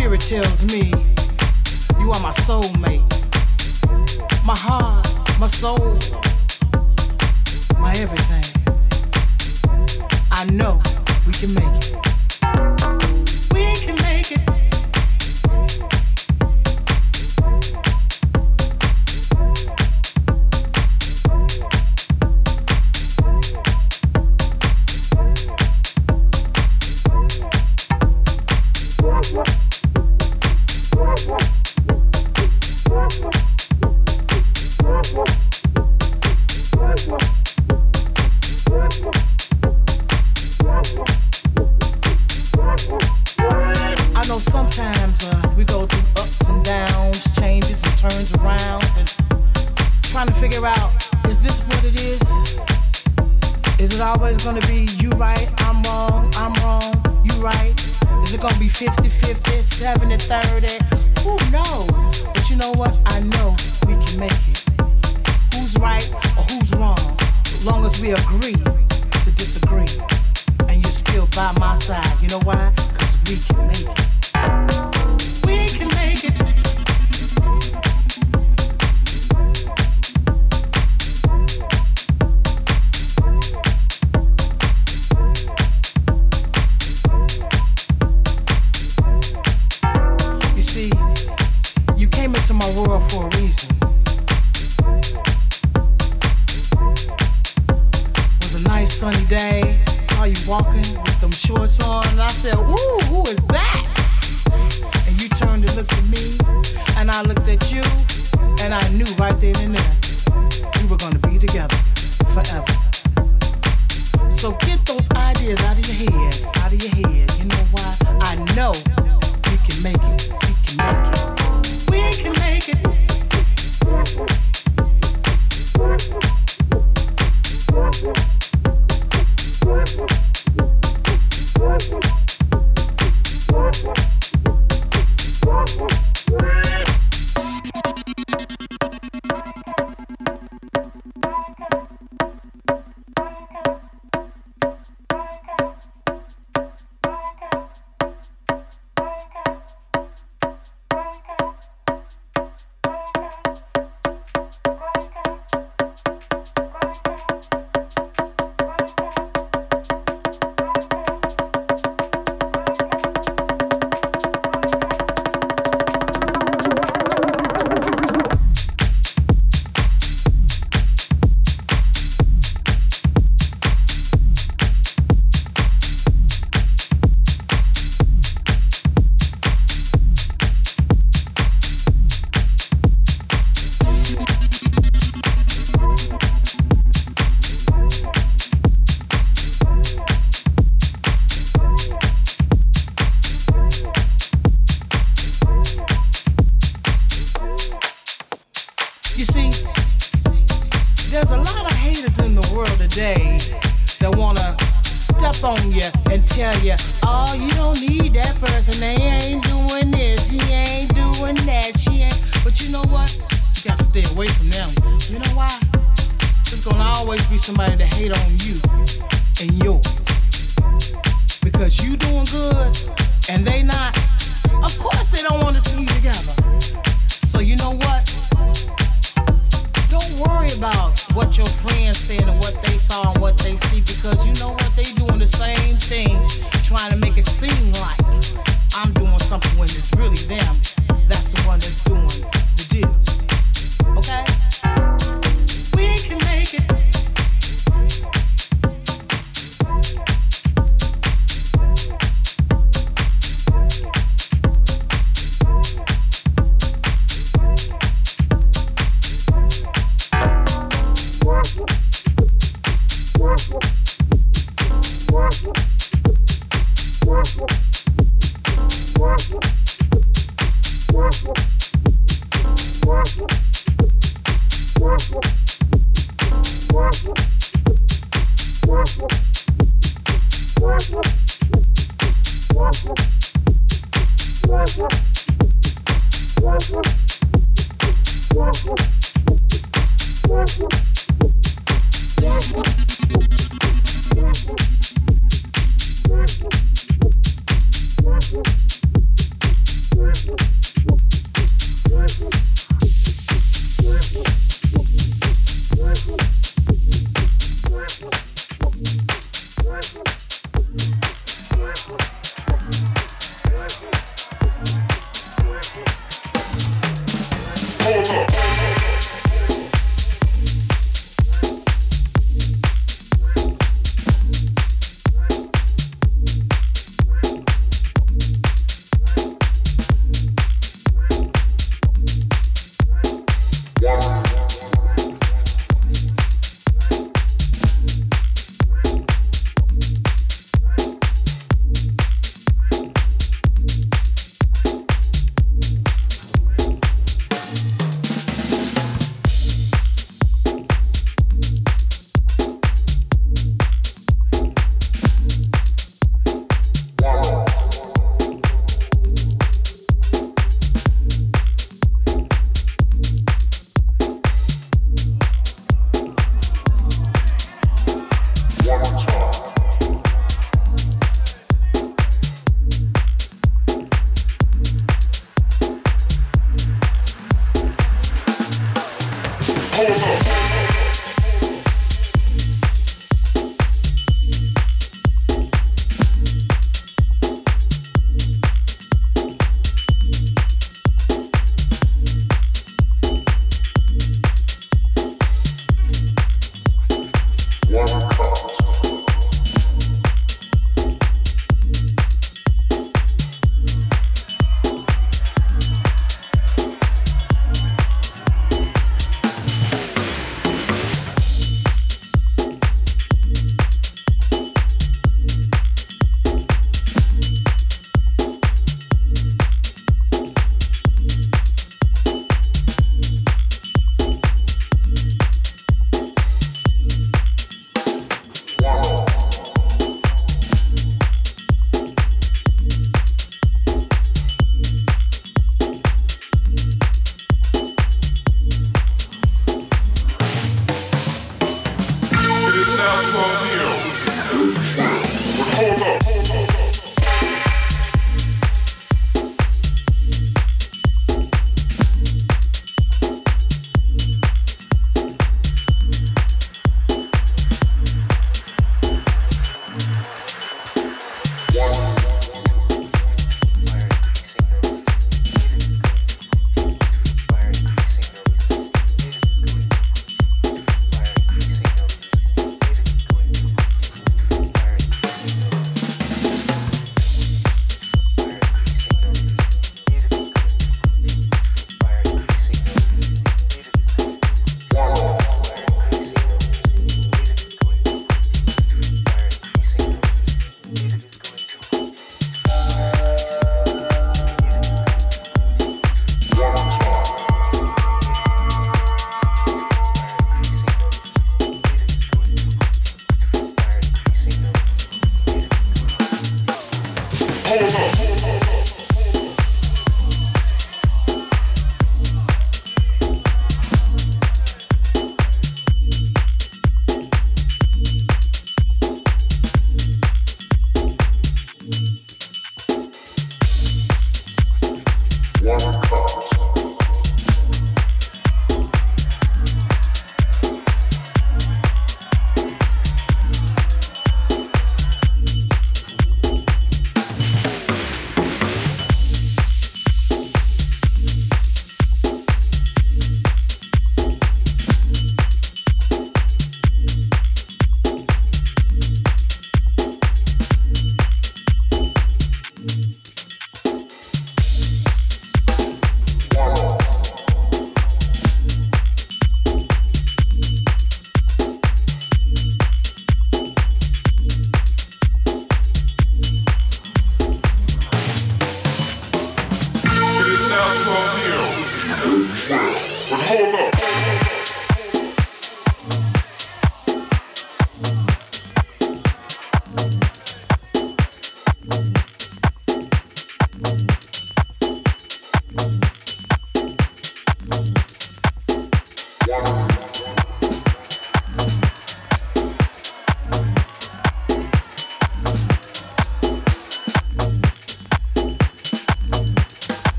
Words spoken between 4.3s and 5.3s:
my heart,